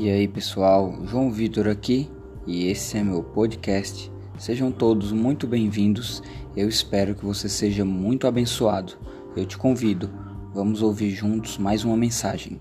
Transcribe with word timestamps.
E 0.00 0.08
aí 0.08 0.28
pessoal, 0.28 0.96
João 1.06 1.28
Vitor 1.28 1.66
aqui 1.66 2.08
e 2.46 2.68
esse 2.68 2.96
é 2.96 3.02
meu 3.02 3.20
podcast. 3.20 4.12
Sejam 4.38 4.70
todos 4.70 5.10
muito 5.10 5.44
bem-vindos. 5.44 6.22
Eu 6.56 6.68
espero 6.68 7.16
que 7.16 7.24
você 7.24 7.48
seja 7.48 7.84
muito 7.84 8.24
abençoado. 8.24 8.92
Eu 9.36 9.44
te 9.44 9.58
convido, 9.58 10.08
vamos 10.54 10.82
ouvir 10.82 11.10
juntos 11.10 11.58
mais 11.58 11.82
uma 11.82 11.96
mensagem. 11.96 12.60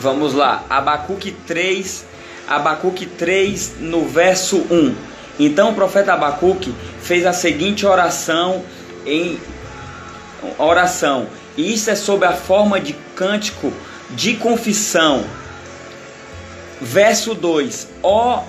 Vamos 0.00 0.34
lá, 0.34 0.66
Abacuque 0.68 1.30
3, 1.46 2.06
Abacuque 2.48 3.06
3 3.06 3.82
no 3.82 4.04
verso 4.04 4.56
1. 4.68 5.10
Então 5.38 5.70
o 5.70 5.74
profeta 5.76 6.12
Abacuque 6.12 6.74
fez 7.00 7.24
a 7.24 7.32
seguinte 7.32 7.86
oração 7.86 8.64
em 9.06 9.38
oração. 10.58 11.26
E 11.56 11.72
isso 11.74 11.90
é 11.90 11.94
sob 11.94 12.24
a 12.24 12.32
forma 12.32 12.80
de 12.80 12.94
cântico 13.14 13.72
de 14.10 14.34
confissão. 14.34 15.24
Verso 16.80 17.34
2: 17.34 17.88
Ó 18.02 18.42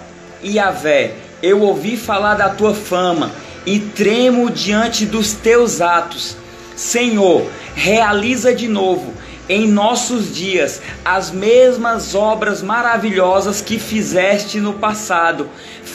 Iavé, 0.44 1.14
eu 1.42 1.62
ouvi 1.62 1.98
falar 1.98 2.36
da 2.36 2.50
tua 2.50 2.73
fama 2.73 3.32
e 3.66 3.80
tremo 3.80 4.50
diante 4.50 5.06
dos 5.06 5.34
teus 5.34 5.82
atos. 5.82 6.38
Senhor, 6.76 7.48
realiza 7.76 8.54
de 8.54 8.68
novo 8.68 9.14
em 9.50 9.68
nossos 9.68 10.34
dias 10.34 10.81
as 11.04 11.30
mesmas 11.30 12.16
obras 12.16 12.62
maravilhosas 12.62 13.59
que 13.59 13.78
fizeste 13.78 14.59
no 14.59 14.73
passado. 14.73 15.50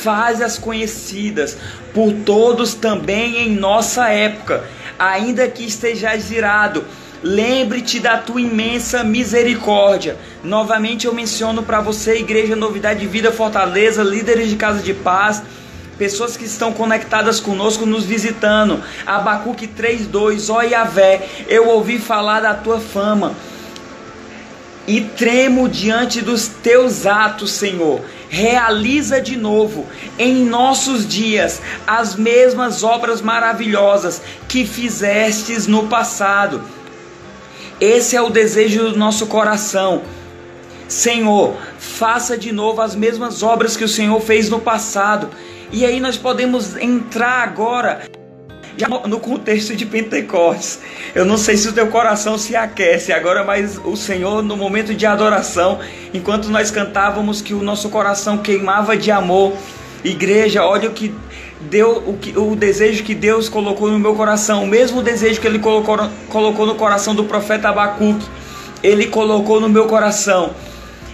Faz-as 0.06 0.56
conhecidas 0.56 1.58
por 1.92 2.12
todos 2.24 2.74
também 2.74 3.38
em 3.38 3.56
nossa 3.56 4.08
época, 4.08 4.62
ainda 4.96 5.48
que 5.48 5.64
estejais 5.64 6.30
irado. 6.30 6.84
Lembre-te 7.24 7.98
da 7.98 8.16
tua 8.16 8.40
imensa 8.40 9.02
misericórdia. 9.02 10.16
Novamente 10.44 11.08
eu 11.08 11.12
menciono 11.12 11.64
para 11.64 11.80
você, 11.80 12.18
Igreja 12.20 12.54
Novidade 12.54 13.00
de 13.00 13.08
Vida 13.08 13.32
Fortaleza, 13.32 14.04
líderes 14.04 14.48
de 14.48 14.54
casa 14.54 14.80
de 14.80 14.94
paz, 14.94 15.42
pessoas 15.98 16.36
que 16.36 16.44
estão 16.44 16.72
conectadas 16.72 17.40
conosco, 17.40 17.84
nos 17.84 18.04
visitando. 18.04 18.80
Abacuque 19.04 19.66
3,2: 19.66 20.54
Ó 20.54 20.62
Yahvé, 20.62 21.28
eu 21.48 21.66
ouvi 21.66 21.98
falar 21.98 22.38
da 22.38 22.54
tua 22.54 22.78
fama 22.78 23.34
e 24.86 25.00
tremo 25.00 25.68
diante 25.68 26.22
dos 26.22 26.46
teus 26.46 27.06
atos, 27.06 27.50
Senhor. 27.50 28.02
Realiza 28.28 29.20
de 29.20 29.36
novo 29.36 29.86
em 30.18 30.44
nossos 30.44 31.06
dias 31.06 31.60
as 31.86 32.16
mesmas 32.16 32.82
obras 32.82 33.20
maravilhosas 33.20 34.20
que 34.48 34.66
fizestes 34.66 35.66
no 35.66 35.86
passado. 35.86 36.62
Esse 37.80 38.16
é 38.16 38.22
o 38.22 38.30
desejo 38.30 38.90
do 38.90 38.98
nosso 38.98 39.26
coração. 39.26 40.02
Senhor, 40.88 41.56
faça 41.78 42.36
de 42.36 42.52
novo 42.52 42.80
as 42.80 42.94
mesmas 42.94 43.42
obras 43.42 43.76
que 43.76 43.84
o 43.84 43.88
Senhor 43.88 44.20
fez 44.20 44.48
no 44.48 44.60
passado. 44.60 45.28
E 45.72 45.84
aí 45.84 46.00
nós 46.00 46.16
podemos 46.16 46.76
entrar 46.76 47.42
agora 47.42 48.02
já 48.76 48.88
no 48.88 49.18
contexto 49.18 49.74
de 49.74 49.86
Pentecostes. 49.86 50.80
Eu 51.14 51.24
não 51.24 51.36
sei 51.36 51.56
se 51.56 51.68
o 51.68 51.72
teu 51.72 51.86
coração 51.88 52.36
se 52.36 52.54
aquece 52.54 53.12
agora, 53.12 53.42
mas 53.42 53.80
o 53.84 53.96
Senhor, 53.96 54.42
no 54.42 54.56
momento 54.56 54.94
de 54.94 55.06
adoração, 55.06 55.78
enquanto 56.12 56.48
nós 56.48 56.70
cantávamos 56.70 57.40
que 57.40 57.54
o 57.54 57.62
nosso 57.62 57.88
coração 57.88 58.38
queimava 58.38 58.96
de 58.96 59.10
amor, 59.10 59.54
igreja, 60.04 60.64
olha 60.64 60.88
o 60.88 60.92
que 60.92 61.14
deu 61.60 62.02
o, 62.06 62.18
que, 62.18 62.36
o 62.38 62.54
desejo 62.54 63.02
que 63.02 63.14
Deus 63.14 63.48
colocou 63.48 63.90
no 63.90 63.98
meu 63.98 64.14
coração, 64.14 64.62
o 64.62 64.66
mesmo 64.66 65.02
desejo 65.02 65.40
que 65.40 65.46
Ele 65.46 65.58
colocou, 65.58 65.98
colocou 66.28 66.66
no 66.66 66.74
coração 66.74 67.14
do 67.14 67.24
profeta 67.24 67.70
Abacuque, 67.70 68.26
Ele 68.82 69.06
colocou 69.06 69.60
no 69.60 69.68
meu 69.68 69.86
coração 69.86 70.54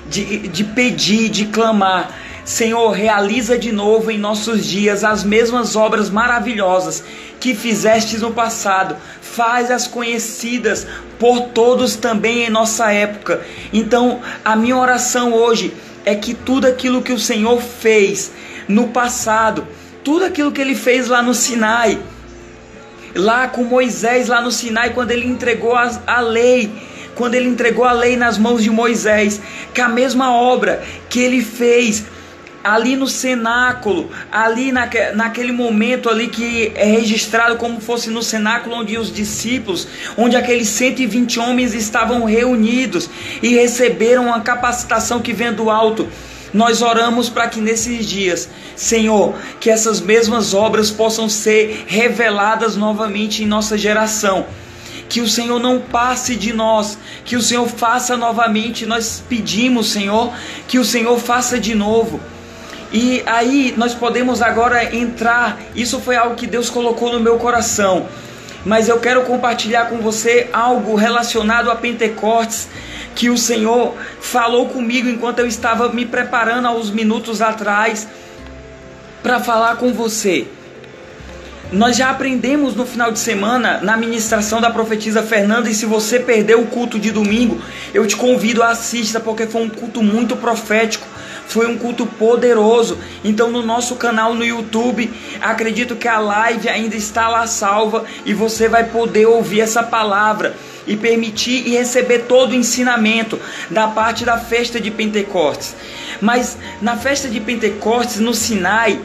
de, 0.09 0.49
de 0.49 0.65
pedir, 0.65 1.29
de 1.29 1.47
clamar. 1.47 2.22
Senhor, 2.45 2.91
realiza 2.91 3.57
de 3.57 3.71
novo 3.71 4.11
em 4.11 4.19
nossos 4.19 4.67
dias 4.67 5.05
as 5.05 5.23
mesmas 5.23 5.77
obras 5.77 6.11
maravilhosas 6.11 7.05
que 7.39 7.55
fizestes 7.55 8.21
no 8.21 8.33
passado, 8.33 8.97
faz-as 9.21 9.87
conhecidas 9.87 10.87
por 11.19 11.49
todos 11.49 11.97
também 11.97 12.45
em 12.45 12.51
nossa 12.51 12.93
época. 12.93 13.41
Então, 13.73 14.21
a 14.45 14.57
minha 14.57 14.77
oração 14.77 15.33
hoje 15.33 15.73
é 16.05 16.15
que 16.15 16.35
tudo 16.35 16.67
aquilo 16.67 17.03
que 17.03 17.13
o 17.13 17.19
Senhor 17.19 17.61
fez 17.61 18.33
no 18.67 18.89
passado, 18.89 19.67
tudo 20.03 20.25
aquilo 20.25 20.53
que 20.53 20.61
ele 20.61 20.75
fez 20.75 21.09
lá 21.09 21.23
no 21.23 21.35
Sinai, 21.35 21.99
lá 23.15 23.47
com 23.47 23.65
Moisés, 23.65 24.29
lá 24.29 24.41
no 24.41 24.51
Sinai, 24.51 24.91
quando 24.91 25.13
ele 25.13 25.27
entregou 25.27 25.75
a, 25.77 25.91
a 26.07 26.21
lei, 26.21 26.73
quando 27.15 27.35
ele 27.35 27.49
entregou 27.49 27.85
a 27.85 27.93
lei 27.93 28.17
nas 28.17 28.39
mãos 28.39 28.63
de 28.63 28.71
Moisés, 28.71 29.41
que 29.73 29.81
a 29.81 29.89
mesma 29.89 30.35
obra 30.35 30.83
que 31.09 31.21
ele 31.21 31.43
fez 31.43 32.05
ali 32.63 32.97
no 32.97 33.09
cenáculo, 33.09 34.11
ali 34.31 34.71
naque, 34.71 35.11
naquele 35.15 35.53
momento 35.53 36.09
ali 36.09 36.29
que 36.29 36.73
é 36.75 36.85
registrado 36.85 37.57
como 37.57 37.81
fosse 37.81 38.11
no 38.11 38.23
cenáculo 38.23 38.77
onde 38.77 38.97
os 38.97 39.13
discípulos, 39.13 39.89
onde 40.17 40.37
aqueles 40.37 40.69
120 40.69 41.41
homens 41.41 41.75
estavam 41.75 42.25
reunidos 42.25 43.09
e 43.43 43.55
receberam 43.55 44.27
uma 44.27 44.41
capacitação 44.41 45.21
que 45.21 45.33
vem 45.33 45.53
do 45.53 45.71
alto. 45.71 46.09
Nós 46.53 46.83
oramos 46.83 47.31
para 47.31 47.49
que 47.49 47.61
nesses 47.61 48.07
dias, 48.07 48.49
Senhor, 48.77 49.35
que 49.59 49.71
essas 49.71 50.01
mesmas 50.01 50.53
obras 50.53 50.91
possam 50.91 51.29
ser 51.29 51.85
reveladas 51.87 52.77
novamente 52.77 53.43
em 53.43 53.47
nossa 53.47 53.79
geração 53.79 54.47
que 55.09 55.21
o 55.21 55.29
Senhor 55.29 55.61
não 55.61 55.79
passe 55.79 56.35
de 56.35 56.55
nós, 56.55 56.97
que 57.27 57.37
o 57.37 57.43
Senhor 57.43 57.69
faça 57.69 58.17
novamente. 58.17 58.87
Nós 58.87 59.23
pedimos, 59.29 59.91
Senhor, 59.91 60.33
que 60.67 60.79
o 60.79 60.85
Senhor 60.87 61.19
faça 61.19 61.61
de 61.61 61.75
novo. 61.75 62.19
E 62.93 63.23
aí 63.25 63.73
nós 63.77 63.95
podemos 63.95 64.43
agora 64.43 64.95
entrar. 64.95 65.59
Isso 65.75 65.99
foi 65.99 66.15
algo 66.15 66.35
que 66.35 66.47
Deus 66.47 66.69
colocou 66.69 67.11
no 67.11 67.21
meu 67.21 67.39
coração. 67.39 68.07
Mas 68.65 68.89
eu 68.89 69.01
quero 69.01 69.23
compartilhar 69.23 69.87
com 69.87 69.99
você 69.99 70.49
algo 70.53 70.95
relacionado 70.95 71.71
a 71.71 71.75
Pentecostes 71.75 72.69
que 73.15 73.31
o 73.31 73.37
Senhor 73.37 73.95
falou 74.21 74.69
comigo 74.69 75.09
enquanto 75.09 75.41
eu 75.41 75.47
estava 75.47 75.89
me 75.89 76.05
preparando 76.07 76.67
há 76.67 76.73
uns 76.73 76.91
minutos 76.91 77.43
atrás 77.43 78.07
para 79.23 79.41
falar 79.41 79.77
com 79.77 79.93
você. 79.93 80.47
Nós 81.73 81.97
já 81.97 82.11
aprendemos 82.11 82.77
no 82.77 82.85
final 82.85 83.11
de 83.11 83.19
semana 83.19 83.81
na 83.83 83.97
ministração 83.97 84.61
da 84.61 84.71
profetisa 84.71 85.23
Fernanda 85.23 85.71
e 85.71 85.75
se 85.75 85.87
você 85.87 86.21
perdeu 86.21 86.61
o 86.61 86.67
culto 86.67 86.99
de 86.99 87.11
domingo, 87.11 87.61
eu 87.95 88.07
te 88.07 88.15
convido 88.15 88.63
a 88.63 88.69
assista 88.69 89.19
porque 89.19 89.47
foi 89.47 89.63
um 89.63 89.71
culto 89.71 90.03
muito 90.03 90.37
profético 90.37 91.07
foi 91.53 91.67
um 91.67 91.79
culto 91.79 92.07
poderoso. 92.07 92.99
Então, 93.23 93.51
no 93.51 93.63
nosso 93.63 93.97
canal 93.97 94.35
no 94.35 94.45
YouTube, 94.45 95.13
acredito 95.41 95.97
que 95.97 96.09
a 96.09 96.19
live 96.19 96.69
ainda 96.69 96.97
está 96.97 97.29
lá 97.29 97.47
salva 97.47 98.05
e 98.25 98.33
você 98.33 98.69
vai 98.69 98.85
poder 98.85 99.27
ouvir 99.27 99.61
essa 99.61 99.83
palavra 99.83 100.57
e 100.87 100.97
permitir 100.97 101.67
e 101.67 101.77
receber 101.77 102.21
todo 102.21 102.53
o 102.53 102.55
ensinamento 102.55 103.39
da 103.71 103.87
parte 103.89 104.25
da 104.25 104.39
festa 104.39 104.81
de 104.81 104.91
Pentecostes. 104.91 105.77
Mas 106.21 106.57
na 106.81 106.97
festa 106.97 107.29
de 107.29 107.41
Pentecostes, 107.41 108.19
no 108.19 108.35
Sinai, 108.35 109.01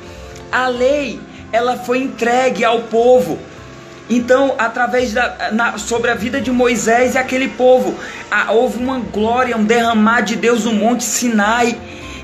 a 0.52 0.68
lei 0.68 1.20
ela 1.52 1.78
foi 1.78 2.00
entregue 2.00 2.64
ao 2.64 2.84
povo. 2.84 3.38
Então, 4.10 4.56
através 4.58 5.12
da 5.14 5.50
na, 5.52 5.78
sobre 5.78 6.10
a 6.10 6.16
vida 6.16 6.40
de 6.40 6.50
Moisés 6.50 7.16
e 7.16 7.18
aquele 7.18 7.50
povo, 7.50 7.94
a, 8.32 8.54
houve 8.54 8.82
uma 8.82 9.00
glória, 9.00 9.58
um 9.58 9.66
derramar 9.66 10.22
de 10.22 10.36
Deus 10.38 10.64
no 10.64 10.72
Monte 10.72 11.04
Sinai 11.04 11.78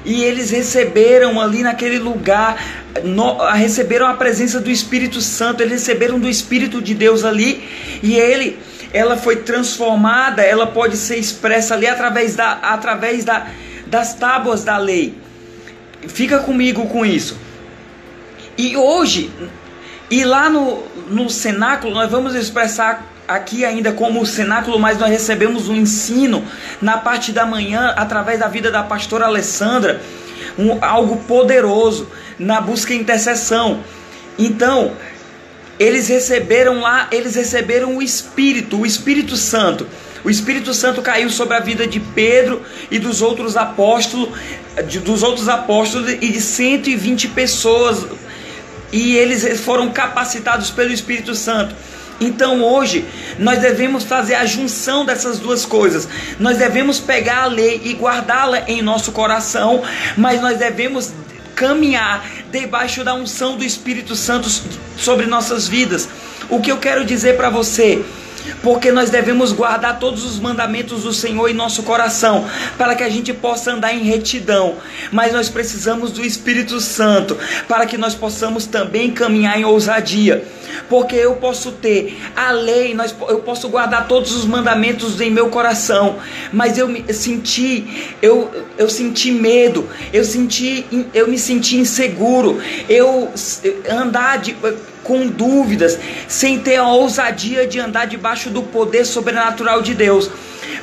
e 0.06 0.24
eles 0.24 0.52
receberam 0.52 1.40
ali 1.40 1.64
naquele 1.64 1.98
lugar, 1.98 2.58
no, 3.04 3.38
receberam 3.52 4.08
a 4.08 4.14
presença 4.14 4.60
do 4.60 4.70
Espírito 4.70 5.22
Santo, 5.22 5.62
eles 5.62 5.80
receberam 5.80 6.20
do 6.20 6.28
Espírito 6.28 6.82
de 6.82 6.94
Deus 6.94 7.24
ali, 7.24 7.64
e 8.02 8.16
ele, 8.16 8.60
ela 8.92 9.18
foi 9.18 9.38
transformada, 9.38 10.42
ela 10.42 10.68
pode 10.68 10.98
ser 10.98 11.18
expressa 11.18 11.74
ali 11.74 11.88
através, 11.88 12.36
da, 12.36 12.52
através 12.52 13.24
da, 13.24 13.48
das 13.88 14.14
tábuas 14.14 14.64
da 14.64 14.78
lei. 14.78 15.16
Fica 16.08 16.40
comigo 16.40 16.88
com 16.88 17.06
isso. 17.06 17.38
E 18.58 18.76
hoje, 18.76 19.32
e 20.12 20.24
lá 20.26 20.50
no, 20.50 20.84
no 21.10 21.30
cenáculo, 21.30 21.94
nós 21.94 22.12
vamos 22.12 22.36
expressar 22.36 23.13
aqui 23.28 23.64
ainda 23.64 23.92
como 23.92 24.26
cenáculo, 24.26 24.80
mas 24.80 24.98
nós 24.98 25.10
recebemos 25.10 25.70
um 25.70 25.76
ensino 25.76 26.46
na 26.82 26.98
parte 26.98 27.32
da 27.32 27.46
manhã 27.46 27.94
através 27.96 28.40
da 28.40 28.48
vida 28.48 28.70
da 28.70 28.84
pastora 28.84 29.26
Alessandra, 29.26 30.02
um, 30.58 30.84
algo 30.84 31.18
poderoso 31.28 32.08
na 32.38 32.60
busca 32.60 32.94
e 32.94 32.98
intercessão. 32.98 33.84
Então, 34.38 34.94
eles 35.80 36.08
receberam 36.08 36.82
lá, 36.82 37.08
eles 37.12 37.36
receberam 37.36 37.98
o 37.98 38.02
Espírito, 38.02 38.80
o 38.80 38.86
Espírito 38.86 39.36
Santo. 39.36 39.88
O 40.24 40.30
Espírito 40.30 40.74
Santo 40.74 41.02
caiu 41.02 41.30
sobre 41.30 41.58
a 41.58 41.60
vida 41.60 41.86
de 41.86 42.00
Pedro 42.00 42.62
e 42.90 42.98
dos 42.98 43.22
outros 43.22 43.58
apóstolos, 43.58 44.30
dos 45.04 45.22
outros 45.22 45.50
apóstolos 45.50 46.10
e 46.14 46.30
de 46.30 46.40
120 46.40 47.28
pessoas. 47.30 48.06
E 48.92 49.18
eles 49.18 49.60
foram 49.60 49.92
capacitados 49.92 50.70
pelo 50.70 50.94
Espírito 50.94 51.36
Santo 51.36 51.76
Então 52.20 52.62
hoje 52.64 53.06
nós 53.40 53.60
devemos 53.60 54.04
fazer 54.04 54.36
a 54.36 54.46
junção 54.46 55.06
dessas 55.06 55.40
duas 55.40 55.66
coisas. 55.66 56.08
Nós 56.40 56.58
devemos 56.58 57.00
pegar 57.00 57.44
a 57.44 57.48
lei 57.48 57.82
e 57.84 57.94
guardá-la 57.94 58.64
em 58.68 58.82
nosso 58.82 59.12
coração, 59.12 59.84
mas 60.18 60.42
nós 60.42 60.58
devemos 60.58 61.12
caminhar 61.56 62.26
debaixo 62.52 63.04
da 63.04 63.14
unção 63.14 63.58
do 63.58 63.64
Espírito 63.64 64.16
Santo 64.16 64.50
sobre 64.98 65.26
nossas 65.26 65.68
vidas. 65.68 66.08
O 66.50 66.60
que 66.60 66.72
eu 66.72 66.78
quero 66.78 67.06
dizer 67.06 67.38
para 67.38 67.50
você? 67.50 68.04
Porque 68.62 68.92
nós 68.92 69.10
devemos 69.10 69.52
guardar 69.52 70.00
todos 70.00 70.26
os 70.26 70.40
mandamentos 70.40 71.04
do 71.04 71.14
Senhor 71.14 71.50
em 71.50 71.54
nosso 71.54 71.84
coração, 71.84 72.46
para 72.78 72.96
que 72.96 73.04
a 73.04 73.10
gente 73.10 73.34
possa 73.34 73.72
andar 73.72 73.94
em 73.94 74.04
retidão. 74.04 74.76
Mas 75.12 75.34
nós 75.34 75.50
precisamos 75.50 76.12
do 76.12 76.24
Espírito 76.24 76.80
Santo 76.80 77.38
para 77.68 77.86
que 77.86 77.98
nós 77.98 78.16
possamos 78.16 78.66
também 78.66 79.12
caminhar 79.12 79.60
em 79.60 79.66
ousadia. 79.66 80.44
Porque 80.90 81.16
eu 81.16 81.36
posso 81.36 81.72
ter 81.74 82.18
a 82.36 82.52
lei, 82.52 82.94
nós, 82.94 83.16
eu 83.30 83.40
posso 83.40 83.70
guardar 83.70 84.08
todos 84.08 84.32
os 84.32 84.46
mandamentos 84.46 85.22
em 85.22 85.30
meu 85.30 85.50
coração, 85.50 86.18
mas 86.52 86.78
eu 86.78 86.88
me 86.88 87.06
senti, 87.14 88.16
eu, 88.22 88.50
eu 88.78 88.90
senti 88.90 89.32
medo, 89.32 89.88
eu 90.12 90.24
senti, 90.26 90.86
eu 91.14 91.28
me 91.28 91.38
senti 91.38 91.78
inseguro, 91.78 92.60
eu 92.90 93.32
andar 93.90 94.40
de 94.40 94.56
com 95.04 95.28
dúvidas, 95.28 95.98
sem 96.28 96.60
ter 96.60 96.78
a 96.78 96.88
ousadia 96.88 97.68
de 97.68 97.80
andar 97.80 98.06
debaixo 98.06 98.50
do 98.50 98.64
poder 98.64 99.06
sobrenatural 99.06 99.82
de 99.82 99.94
Deus. 99.94 100.30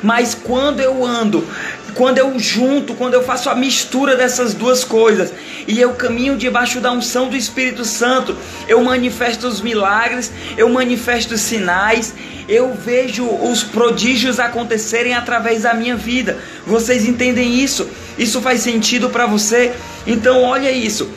Mas 0.03 0.33
quando 0.33 0.79
eu 0.79 1.05
ando, 1.05 1.45
quando 1.93 2.17
eu 2.17 2.37
junto, 2.39 2.93
quando 2.93 3.13
eu 3.13 3.23
faço 3.23 3.49
a 3.49 3.55
mistura 3.55 4.15
dessas 4.15 4.53
duas 4.53 4.83
coisas 4.83 5.31
e 5.67 5.79
eu 5.79 5.93
caminho 5.93 6.37
debaixo 6.37 6.79
da 6.79 6.91
unção 6.91 7.27
do 7.27 7.35
Espírito 7.35 7.83
Santo, 7.83 8.35
eu 8.67 8.81
manifesto 8.83 9.47
os 9.47 9.61
milagres, 9.61 10.31
eu 10.57 10.69
manifesto 10.69 11.35
os 11.35 11.41
sinais, 11.41 12.13
eu 12.47 12.73
vejo 12.73 13.25
os 13.25 13.63
prodígios 13.63 14.39
acontecerem 14.39 15.13
através 15.13 15.63
da 15.63 15.73
minha 15.73 15.95
vida. 15.95 16.37
Vocês 16.65 17.05
entendem 17.05 17.61
isso? 17.61 17.87
Isso 18.17 18.41
faz 18.41 18.61
sentido 18.61 19.09
para 19.09 19.25
você? 19.25 19.73
Então, 20.07 20.43
olha 20.43 20.71
isso. 20.71 21.09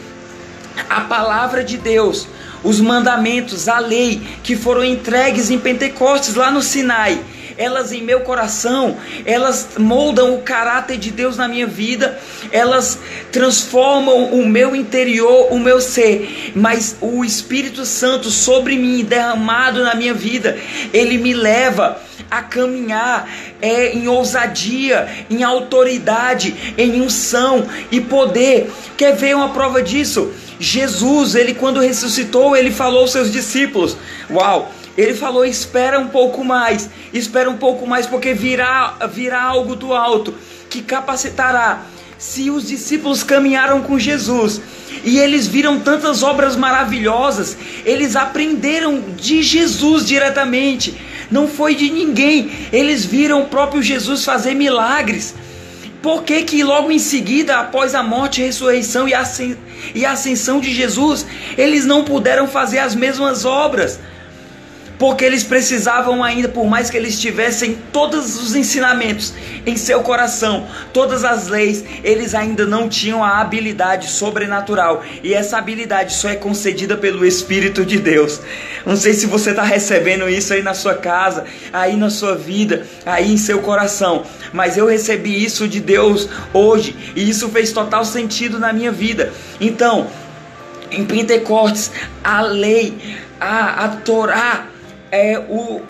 A 0.91 1.03
palavra 1.03 1.63
de 1.63 1.77
Deus 1.77 2.27
os 2.65 2.81
mandamentos, 2.81 3.69
a 3.69 3.79
lei 3.79 4.21
que 4.43 4.57
foram 4.57 4.83
entregues 4.83 5.51
em 5.51 5.59
Pentecostes, 5.59 6.35
lá 6.35 6.51
no 6.51 6.63
Sinai, 6.63 7.23
elas 7.57 7.93
em 7.93 8.03
meu 8.03 8.21
coração, 8.21 8.97
elas 9.25 9.69
moldam 9.79 10.35
o 10.35 10.43
caráter 10.43 10.97
de 10.97 11.11
Deus 11.11 11.37
na 11.37 11.47
minha 11.47 11.67
vida, 11.67 12.19
elas 12.51 12.99
transformam 13.31 14.33
o 14.33 14.47
meu 14.47 14.75
interior, 14.75 15.53
o 15.53 15.59
meu 15.59 15.81
ser, 15.81 16.53
mas 16.57 16.97
o 17.01 17.25
Espírito 17.25 17.85
Santo 17.85 18.31
sobre 18.31 18.77
mim, 18.77 19.05
derramado 19.05 19.85
na 19.85 19.95
minha 19.95 20.15
vida, 20.15 20.59
ele 20.93 21.19
me 21.19 21.33
leva 21.33 22.01
a 22.31 22.43
caminhar 22.43 23.29
é, 23.61 23.93
em 23.93 24.09
ousadia, 24.09 25.27
em 25.31 25.45
autoridade, 25.45 26.75
em 26.77 27.01
unção 27.01 27.67
e 27.91 28.01
poder. 28.01 28.73
Quer 28.97 29.15
ver 29.15 29.37
uma 29.37 29.51
prova 29.51 29.83
disso? 29.83 30.33
Jesus, 30.65 31.35
ele 31.35 31.55
quando 31.55 31.81
ressuscitou, 31.81 32.57
ele 32.57 32.71
falou 32.71 33.03
aos 33.03 33.13
seus 33.13 33.31
discípulos: 33.31 33.97
Uau! 34.31 34.73
Ele 34.97 35.15
falou: 35.15 35.45
espera 35.45 35.99
um 35.99 36.09
pouco 36.09 36.45
mais, 36.45 36.89
espera 37.13 37.51
um 37.51 37.57
pouco 37.57 37.87
mais, 37.87 38.07
porque 38.07 38.33
virá, 38.33 38.97
virá 39.13 39.43
algo 39.43 39.75
do 39.75 39.93
alto 39.93 40.35
que 40.71 40.83
capacitará. 40.83 41.83
Se 42.17 42.49
os 42.49 42.69
discípulos 42.69 43.23
caminharam 43.23 43.83
com 43.83 43.99
Jesus 43.99 44.61
e 45.05 45.19
eles 45.19 45.47
viram 45.47 45.81
tantas 45.81 46.23
obras 46.23 46.57
maravilhosas, 46.57 47.57
eles 47.85 48.17
aprenderam 48.17 49.03
de 49.17 49.43
Jesus 49.43 50.07
diretamente, 50.07 50.95
não 51.31 51.49
foi 51.49 51.75
de 51.75 51.91
ninguém. 51.91 52.51
Eles 52.73 53.05
viram 53.05 53.43
o 53.43 53.49
próprio 53.49 53.83
Jesus 53.83 54.25
fazer 54.25 54.55
milagres. 54.55 55.35
Por 56.05 56.23
que, 56.23 56.43
que 56.43 56.63
logo 56.63 56.93
em 56.93 56.99
seguida, 56.99 57.57
após 57.57 57.95
a 57.95 58.03
morte, 58.03 58.43
ressurreição 58.43 59.07
e 59.09 60.05
ascensão 60.05 60.61
de 60.61 60.71
Jesus, 60.71 61.25
eles 61.57 61.87
não 61.87 62.05
puderam 62.05 62.47
fazer 62.47 62.79
as 62.79 62.95
mesmas 62.95 63.47
obras? 63.47 63.99
Porque 65.05 65.23
eles 65.23 65.45
precisavam 65.45 66.25
ainda, 66.25 66.49
por 66.49 66.65
mais 66.65 66.89
que 66.89 66.97
eles 66.97 67.21
tivessem 67.21 67.77
todos 67.93 68.43
os 68.43 68.55
ensinamentos 68.55 69.35
em 69.67 69.77
seu 69.77 70.01
coração, 70.01 70.67
todas 70.95 71.25
as 71.25 71.47
leis, 71.47 71.85
eles 72.03 72.35
ainda 72.35 72.65
não 72.65 72.89
tinham 72.89 73.23
a 73.23 73.39
habilidade 73.39 74.09
sobrenatural, 74.09 75.05
e 75.23 75.35
essa 75.35 75.59
habilidade 75.59 76.15
só 76.15 76.31
é 76.31 76.37
concedida 76.37 76.97
pelo 76.97 77.27
Espírito 77.27 77.85
de 77.85 77.99
Deus. 77.99 78.41
Não 78.87 78.97
sei 78.97 79.13
se 79.13 79.27
você 79.27 79.51
está 79.51 79.63
recebendo 79.63 80.27
isso 80.27 80.55
aí 80.55 80.63
na 80.63 80.73
sua 80.73 80.95
casa, 80.95 81.45
aí 81.71 81.97
na 81.97 82.09
sua 82.09 82.35
vida, 82.35 82.87
aí 83.05 83.31
em 83.31 83.37
seu 83.37 83.59
coração, 83.59 84.25
mas 84.55 84.79
eu 84.79 84.87
recebi 84.87 85.45
isso 85.45 85.69
de 85.69 85.81
Deus 85.81 86.31
hoje, 86.55 86.97
e 87.15 87.29
isso 87.29 87.51
fez 87.51 87.73
total 87.73 88.07
sentido 88.07 88.59
na 88.59 88.73
minha 88.73 88.91
vida. 88.91 89.31
Então, 89.61 90.07
em 90.91 91.05
Pentecostes, 91.05 91.91
a 92.23 92.41
lei, 92.41 92.97
a, 93.39 93.85
a 93.85 93.89
Torá, 93.89 94.69
é, 95.15 95.39
o, 95.49 95.81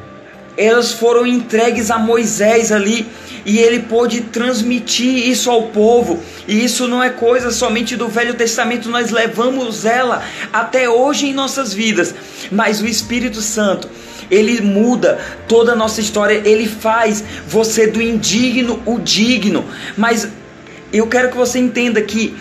elas 0.56 0.93
foram 0.93 1.26
entregues 1.26 1.91
a 1.91 1.99
Moisés 1.99 2.71
ali 2.71 3.06
e 3.47 3.59
ele 3.59 3.81
pôde 3.81 4.21
transmitir 4.23 5.29
isso 5.29 5.50
ao 5.50 5.65
povo. 5.65 6.23
E 6.47 6.62
isso 6.65 6.87
não 6.87 7.03
é 7.03 7.11
coisa 7.11 7.50
somente 7.50 7.97
do 7.97 8.09
Velho 8.09 8.35
Testamento, 8.35 8.88
nós 8.88 9.11
levamos 9.11 9.85
ela 9.85 10.23
até 10.53 10.88
hoje 10.88 11.26
em 11.26 11.32
nossas 11.32 11.73
vidas. 11.73 12.15
Mas 12.50 12.81
o 12.81 12.87
Espírito 12.87 13.41
Santo, 13.41 13.88
ele 14.31 14.61
muda 14.61 15.19
toda 15.49 15.73
a 15.73 15.76
nossa 15.76 16.00
história, 16.00 16.43
ele 16.44 16.69
faz 16.69 17.25
você 17.47 17.87
do 17.87 18.00
indigno 18.00 18.82
o 18.85 18.99
digno. 18.99 19.65
Mas 19.97 20.29
eu 20.93 21.06
quero 21.06 21.31
que 21.31 21.37
você 21.37 21.59
entenda 21.59 22.00
que 22.03 22.37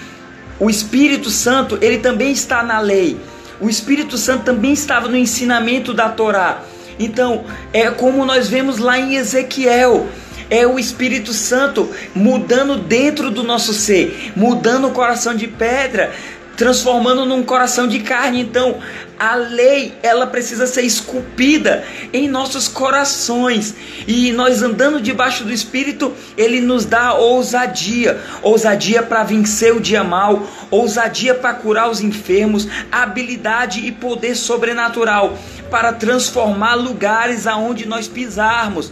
o 0.59 0.69
Espírito 0.69 1.29
Santo, 1.29 1.77
ele 1.81 1.97
também 1.97 2.31
está 2.31 2.61
na 2.61 2.79
lei. 2.79 3.17
O 3.59 3.69
Espírito 3.69 4.17
Santo 4.17 4.43
também 4.43 4.73
estava 4.73 5.07
no 5.07 5.15
ensinamento 5.15 5.93
da 5.93 6.09
Torá. 6.09 6.63
Então, 6.99 7.45
é 7.71 7.89
como 7.89 8.25
nós 8.25 8.47
vemos 8.47 8.77
lá 8.77 8.99
em 8.99 9.15
Ezequiel, 9.15 10.07
é 10.49 10.67
o 10.67 10.77
Espírito 10.77 11.33
Santo 11.33 11.89
mudando 12.13 12.77
dentro 12.77 13.31
do 13.31 13.43
nosso 13.43 13.73
ser, 13.73 14.31
mudando 14.35 14.87
o 14.87 14.91
coração 14.91 15.33
de 15.35 15.47
pedra, 15.47 16.11
transformando 16.55 17.25
num 17.25 17.43
coração 17.43 17.87
de 17.87 17.99
carne. 17.99 18.41
Então, 18.41 18.79
a 19.17 19.35
lei, 19.35 19.93
ela 20.03 20.27
precisa 20.27 20.67
ser 20.67 20.81
esculpida 20.81 21.83
em 22.11 22.27
nossos 22.27 22.67
corações. 22.67 23.73
E 24.07 24.31
nós 24.31 24.61
andando 24.61 25.01
debaixo 25.01 25.43
do 25.43 25.51
Espírito, 25.51 26.13
ele 26.37 26.61
nos 26.61 26.85
dá 26.85 27.13
ousadia, 27.13 28.19
ousadia 28.41 29.01
para 29.01 29.23
vencer 29.23 29.73
o 29.73 29.79
dia 29.79 30.03
mal, 30.03 30.47
ousadia 30.69 31.33
para 31.33 31.53
curar 31.53 31.89
os 31.89 32.01
enfermos, 32.01 32.67
habilidade 32.91 33.85
e 33.85 33.91
poder 33.91 34.35
sobrenatural 34.35 35.37
para 35.69 35.93
transformar 35.93 36.75
lugares 36.75 37.47
aonde 37.47 37.87
nós 37.87 38.07
pisarmos. 38.07 38.91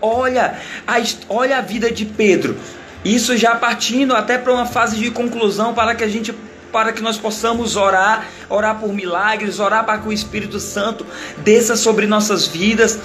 Olha 0.00 0.58
a, 0.86 0.96
olha 1.28 1.58
a 1.58 1.60
vida 1.60 1.90
de 1.90 2.04
Pedro. 2.04 2.56
Isso 3.04 3.36
já 3.36 3.56
partindo 3.56 4.14
até 4.14 4.38
para 4.38 4.52
uma 4.52 4.66
fase 4.66 4.96
de 4.96 5.10
conclusão 5.10 5.74
para 5.74 5.94
que 5.94 6.04
a 6.04 6.08
gente 6.08 6.32
para 6.72 6.92
que 6.92 7.02
nós 7.02 7.18
possamos 7.18 7.76
orar, 7.76 8.26
orar 8.48 8.80
por 8.80 8.92
milagres, 8.92 9.60
orar 9.60 9.84
para 9.84 9.98
que 9.98 10.08
o 10.08 10.12
Espírito 10.12 10.58
Santo 10.58 11.06
desça 11.38 11.76
sobre 11.76 12.06
nossas 12.06 12.46
vidas. 12.46 12.98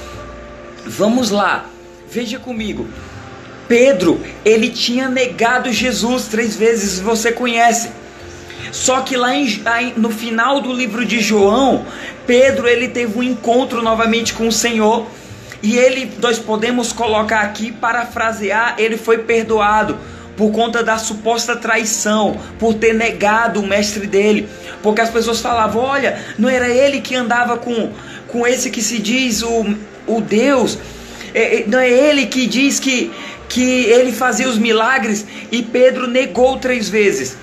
Vamos 0.86 1.30
lá. 1.30 1.66
Veja 2.10 2.40
comigo. 2.40 2.88
Pedro, 3.68 4.22
ele 4.46 4.70
tinha 4.70 5.10
negado 5.10 5.72
Jesus 5.72 6.28
três 6.28 6.56
vezes, 6.56 7.00
você 7.00 7.32
conhece. 7.32 7.92
Só 8.72 9.02
que 9.02 9.18
lá 9.18 9.36
em, 9.36 9.94
no 9.98 10.10
final 10.10 10.62
do 10.62 10.72
livro 10.72 11.06
de 11.06 11.20
João, 11.20 11.86
Pedro 12.26 12.68
ele 12.68 12.88
teve 12.88 13.20
um 13.20 13.24
encontro 13.24 13.82
novamente 13.82 14.34
com 14.34 14.48
o 14.48 14.52
Senhor 14.52 15.08
e 15.62 15.78
ele 15.78 16.12
nós 16.22 16.38
podemos 16.40 16.94
colocar 16.94 17.42
aqui 17.42 17.72
parafrasear, 17.72 18.76
ele 18.78 18.98
foi 18.98 19.20
perdoado 19.20 19.98
por 20.38 20.52
conta 20.52 20.84
da 20.84 20.98
suposta 20.98 21.56
traição, 21.56 22.40
por 22.60 22.76
ter 22.76 22.94
negado 22.94 23.60
o 23.60 23.68
mestre 23.68 24.06
dele, 24.08 24.48
porque 24.84 25.02
as 25.02 25.10
pessoas 25.10 25.42
falavam, 25.42 25.82
olha, 25.82 26.24
não 26.38 26.48
era 26.48 26.70
ele 26.70 27.02
que 27.02 27.16
andava 27.16 27.58
com 27.58 27.92
com 28.28 28.46
esse 28.46 28.70
que 28.70 28.82
se 28.82 29.00
diz 29.00 29.42
o, 29.42 29.66
o 30.06 30.20
Deus, 30.22 30.78
é, 31.34 31.62
é 31.62 31.64
não 31.66 31.80
é 31.80 31.90
ele 31.90 32.28
que 32.28 32.46
diz 32.46 32.80
que 32.80 33.12
que 33.50 33.86
ele 33.86 34.12
fazia 34.12 34.48
os 34.48 34.58
milagres? 34.58 35.26
E 35.52 35.64
Pedro 35.64 36.06
negou 36.06 36.58
três 36.58 36.90
vezes. 36.90 37.38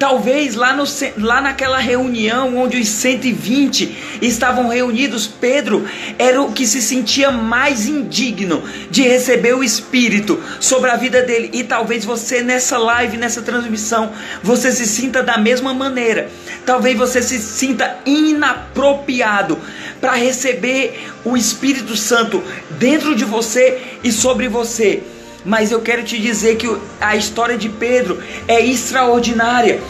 Talvez 0.00 0.54
lá, 0.54 0.72
no, 0.72 0.84
lá 1.18 1.42
naquela 1.42 1.76
reunião 1.76 2.56
onde 2.56 2.78
os 2.78 2.88
120 2.88 4.18
estavam 4.22 4.68
reunidos, 4.68 5.26
Pedro 5.26 5.86
era 6.18 6.40
o 6.40 6.52
que 6.52 6.66
se 6.66 6.80
sentia 6.80 7.30
mais 7.30 7.86
indigno 7.86 8.64
de 8.90 9.02
receber 9.02 9.54
o 9.54 9.62
Espírito 9.62 10.42
sobre 10.58 10.90
a 10.90 10.96
vida 10.96 11.20
dele. 11.20 11.50
E 11.52 11.64
talvez 11.64 12.02
você 12.02 12.42
nessa 12.42 12.78
live, 12.78 13.18
nessa 13.18 13.42
transmissão, 13.42 14.10
você 14.42 14.72
se 14.72 14.86
sinta 14.86 15.22
da 15.22 15.36
mesma 15.36 15.74
maneira. 15.74 16.30
Talvez 16.64 16.96
você 16.96 17.20
se 17.20 17.38
sinta 17.38 17.98
inapropriado 18.06 19.58
para 20.00 20.12
receber 20.12 21.10
o 21.26 21.36
Espírito 21.36 21.94
Santo 21.94 22.42
dentro 22.70 23.14
de 23.14 23.26
você 23.26 23.78
e 24.02 24.10
sobre 24.10 24.48
você. 24.48 25.02
Mas 25.44 25.70
eu 25.70 25.80
quero 25.80 26.02
te 26.02 26.18
dizer 26.18 26.56
que 26.56 26.68
a 27.00 27.16
história 27.16 27.56
de 27.56 27.68
Pedro 27.68 28.22
é 28.46 28.60
extraordinária. 28.64 29.80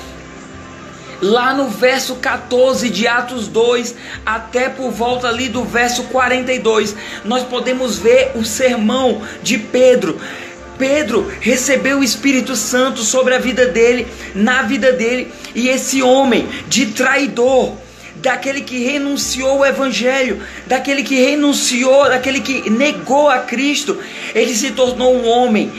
Lá 1.21 1.53
no 1.53 1.69
verso 1.69 2.15
14 2.15 2.89
de 2.89 3.07
Atos 3.07 3.47
2, 3.47 3.95
até 4.25 4.71
por 4.71 4.91
volta 4.91 5.29
ali 5.29 5.49
do 5.49 5.65
verso 5.65 6.05
42, 6.05 6.97
nós 7.25 7.43
podemos 7.43 7.99
ver 7.99 8.33
o 8.35 8.45
sermão 8.45 9.21
de 9.43 9.59
Pedro. 9.59 10.19
Pedro 10.79 11.31
recebeu 11.41 11.99
o 11.99 12.05
Espírito 12.05 12.57
Santo 12.57 13.03
sobre 13.03 13.35
a 13.35 13.39
vida 13.39 13.67
dele, 13.67 14.07
na 14.35 14.63
vida 14.63 14.93
dele, 14.93 15.31
e 15.55 15.69
esse 15.69 16.03
homem 16.03 16.49
de 16.69 16.87
traidor, 16.87 17.75
daquele 18.21 18.61
que 18.61 18.85
renunciou 18.85 19.59
o 19.59 19.67
evangelho, 19.67 20.43
daquele 20.67 21.03
que 21.03 21.17
renunciou, 21.17 22.09
daquele 22.09 22.41
que 22.41 22.69
negou 22.71 23.29
a 23.29 23.39
Cristo, 23.41 23.99
ele 24.35 24.55
se 24.55 24.71
tornou 24.73 25.15
um 25.17 25.29
homem 25.29 25.73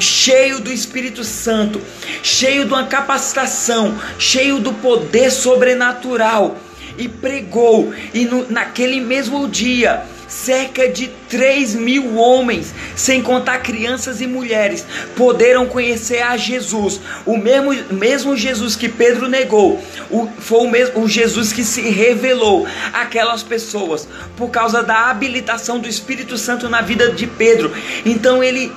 cheio 0.00 0.60
do 0.60 0.72
Espírito 0.72 1.24
Santo, 1.24 1.80
cheio 2.22 2.64
de 2.64 2.72
uma 2.72 2.86
capacitação, 2.86 3.98
cheio 4.18 4.58
do 4.58 4.72
poder 4.74 5.30
sobrenatural 5.30 6.56
e 6.96 7.08
pregou, 7.08 7.92
e 8.12 8.24
no, 8.24 8.50
naquele 8.50 9.00
mesmo 9.00 9.48
dia 9.48 10.02
cerca 10.28 10.88
de 10.88 11.08
3 11.28 11.74
mil 11.74 12.16
homens, 12.16 12.74
sem 12.94 13.22
contar 13.22 13.58
crianças 13.58 14.20
e 14.20 14.26
mulheres, 14.26 14.86
poderam 15.16 15.66
conhecer 15.66 16.22
a 16.22 16.36
Jesus. 16.36 17.00
O 17.24 17.36
mesmo, 17.36 17.74
mesmo 17.90 18.36
Jesus 18.36 18.76
que 18.76 18.88
Pedro 18.88 19.28
negou, 19.28 19.82
o, 20.10 20.28
foi 20.38 20.58
o 20.58 20.70
mesmo 20.70 21.02
o 21.02 21.08
Jesus 21.08 21.52
que 21.52 21.64
se 21.64 21.80
revelou 21.80 22.66
àquelas 22.92 23.42
pessoas 23.42 24.06
por 24.36 24.50
causa 24.50 24.82
da 24.82 25.08
habilitação 25.08 25.78
do 25.78 25.88
Espírito 25.88 26.36
Santo 26.36 26.68
na 26.68 26.82
vida 26.82 27.10
de 27.12 27.26
Pedro. 27.26 27.72
Então 28.04 28.42
ele 28.42 28.70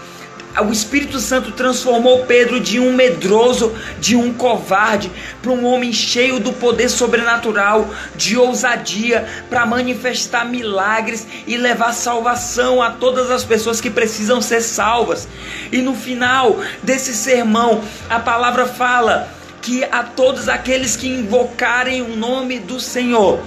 o 0.59 0.71
Espírito 0.71 1.19
Santo 1.19 1.51
transformou 1.51 2.25
Pedro 2.25 2.59
de 2.59 2.79
um 2.79 2.93
medroso, 2.93 3.73
de 3.99 4.15
um 4.15 4.33
covarde, 4.33 5.09
para 5.41 5.51
um 5.51 5.65
homem 5.65 5.93
cheio 5.93 6.39
do 6.39 6.51
poder 6.51 6.89
sobrenatural, 6.89 7.89
de 8.15 8.37
ousadia, 8.37 9.25
para 9.49 9.65
manifestar 9.65 10.43
milagres 10.43 11.25
e 11.47 11.55
levar 11.55 11.93
salvação 11.93 12.81
a 12.81 12.91
todas 12.91 13.31
as 13.31 13.45
pessoas 13.45 13.79
que 13.79 13.89
precisam 13.89 14.41
ser 14.41 14.61
salvas. 14.61 15.27
E 15.71 15.81
no 15.81 15.95
final 15.95 16.59
desse 16.83 17.13
sermão, 17.13 17.81
a 18.09 18.19
palavra 18.19 18.65
fala 18.65 19.29
que 19.61 19.83
a 19.85 20.03
todos 20.03 20.49
aqueles 20.49 20.97
que 20.97 21.07
invocarem 21.07 22.01
o 22.01 22.15
nome 22.15 22.59
do 22.59 22.79
Senhor, 22.79 23.39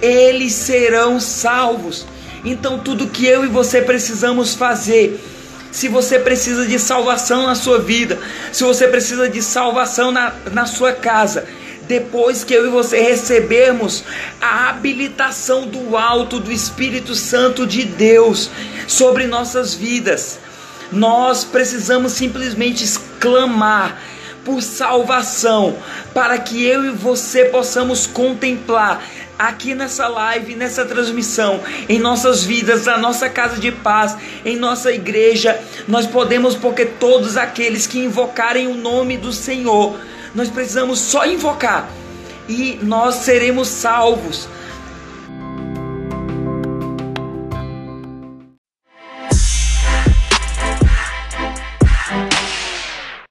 eles 0.00 0.52
serão 0.54 1.20
salvos. 1.20 2.06
Então, 2.44 2.78
tudo 2.78 3.08
que 3.08 3.26
eu 3.26 3.44
e 3.44 3.48
você 3.48 3.82
precisamos 3.82 4.54
fazer 4.54 5.20
se 5.70 5.88
você 5.88 6.18
precisa 6.18 6.66
de 6.66 6.78
salvação 6.78 7.46
na 7.46 7.54
sua 7.54 7.78
vida, 7.78 8.18
se 8.52 8.64
você 8.64 8.88
precisa 8.88 9.28
de 9.28 9.42
salvação 9.42 10.10
na, 10.10 10.32
na 10.52 10.66
sua 10.66 10.92
casa, 10.92 11.46
depois 11.86 12.44
que 12.44 12.52
eu 12.52 12.66
e 12.66 12.70
você 12.70 13.00
recebermos 13.00 14.04
a 14.40 14.68
habilitação 14.68 15.66
do 15.66 15.96
alto 15.96 16.38
do 16.38 16.52
Espírito 16.52 17.14
Santo 17.14 17.66
de 17.66 17.84
Deus 17.84 18.50
sobre 18.86 19.26
nossas 19.26 19.74
vidas, 19.74 20.38
nós 20.92 21.44
precisamos 21.44 22.12
simplesmente 22.12 22.84
exclamar 22.84 24.00
por 24.44 24.62
salvação, 24.62 25.76
para 26.14 26.38
que 26.38 26.64
eu 26.64 26.86
e 26.86 26.90
você 26.90 27.46
possamos 27.46 28.06
contemplar 28.06 29.02
aqui 29.38 29.74
nessa 29.74 30.08
live, 30.08 30.56
nessa 30.56 30.84
transmissão, 30.84 31.60
em 31.88 31.98
nossas 31.98 32.42
vidas, 32.42 32.86
na 32.86 32.98
nossa 32.98 33.28
casa 33.28 33.60
de 33.60 33.70
paz, 33.70 34.16
em 34.44 34.56
nossa 34.56 34.92
igreja, 34.92 35.60
nós 35.86 36.06
podemos, 36.06 36.56
porque 36.56 36.84
todos 36.84 37.36
aqueles 37.36 37.86
que 37.86 37.98
invocarem 37.98 38.66
o 38.66 38.74
nome 38.74 39.16
do 39.16 39.32
Senhor, 39.32 39.98
nós 40.34 40.50
precisamos 40.50 40.98
só 40.98 41.24
invocar 41.24 41.88
e 42.48 42.78
nós 42.82 43.16
seremos 43.16 43.68
salvos. 43.68 44.48